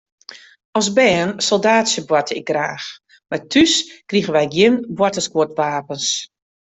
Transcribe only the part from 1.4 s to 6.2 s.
soldaatsjeboarte ik graach, mar thús krigen wy gjin boartersguodwapens.